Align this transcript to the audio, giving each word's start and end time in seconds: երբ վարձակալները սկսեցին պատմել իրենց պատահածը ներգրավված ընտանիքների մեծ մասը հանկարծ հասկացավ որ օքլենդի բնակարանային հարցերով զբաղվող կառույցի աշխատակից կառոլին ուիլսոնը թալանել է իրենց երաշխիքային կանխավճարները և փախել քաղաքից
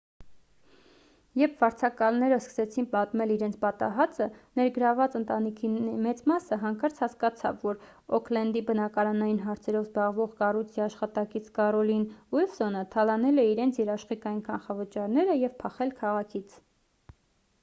երբ 1.39 1.57
վարձակալները 1.63 2.37
սկսեցին 2.43 2.85
պատմել 2.93 3.33
իրենց 3.33 3.57
պատահածը 3.65 4.27
ներգրավված 4.59 5.17
ընտանիքների 5.19 5.91
մեծ 6.05 6.23
մասը 6.31 6.57
հանկարծ 6.63 7.01
հասկացավ 7.03 7.59
որ 7.67 7.77
օքլենդի 8.19 8.63
բնակարանային 8.71 9.37
հարցերով 9.49 9.85
զբաղվող 9.89 10.33
կառույցի 10.41 10.85
աշխատակից 10.87 11.51
կառոլին 11.59 12.07
ուիլսոնը 12.39 12.81
թալանել 12.97 13.43
է 13.43 13.45
իրենց 13.51 13.81
երաշխիքային 13.83 14.41
կանխավճարները 14.49 15.37
և 15.43 15.53
փախել 15.65 15.93
քաղաքից 16.01 16.57